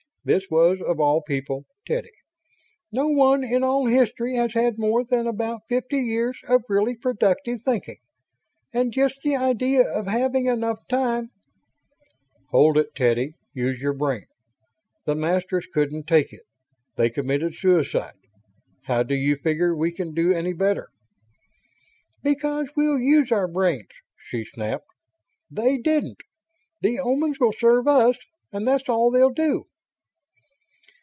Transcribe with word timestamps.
This 0.23 0.51
was, 0.51 0.79
of 0.83 0.99
all 0.99 1.23
people, 1.23 1.65
Teddy! 1.83 2.11
"No 2.93 3.07
one 3.07 3.43
in 3.43 3.63
all 3.63 3.87
history 3.87 4.35
has 4.35 4.53
had 4.53 4.77
more 4.77 5.03
than 5.03 5.25
about 5.25 5.63
fifty 5.67 5.97
years 5.97 6.37
of 6.47 6.61
really 6.69 6.95
productive 6.95 7.63
thinking. 7.65 7.97
And 8.71 8.93
just 8.93 9.23
the 9.23 9.35
idea 9.35 9.81
of 9.81 10.05
having 10.05 10.45
enough 10.45 10.87
time..." 10.87 11.31
"Hold 12.51 12.77
it, 12.77 12.93
Teddy. 12.93 13.33
Use 13.55 13.79
your 13.79 13.93
brain. 13.95 14.27
The 15.07 15.15
Masters 15.15 15.65
couldn't 15.73 16.05
take 16.05 16.31
it 16.31 16.45
they 16.97 17.09
committed 17.09 17.55
suicide. 17.55 18.13
How 18.83 19.01
do 19.01 19.15
you 19.15 19.37
figure 19.37 19.75
we 19.75 19.91
can 19.91 20.13
do 20.13 20.31
any 20.33 20.53
better?" 20.53 20.89
"Because 22.21 22.69
we'll 22.77 22.99
use 22.99 23.31
our 23.31 23.47
brains!" 23.47 23.89
she 24.19 24.45
snapped. 24.45 24.85
"They 25.49 25.77
didn't. 25.79 26.21
The 26.81 26.99
Omans 26.99 27.39
will 27.39 27.53
serve 27.53 27.87
us; 27.87 28.19
and 28.51 28.67
that's 28.67 28.87
all 28.87 29.09
they'll 29.09 29.31
do." 29.31 29.65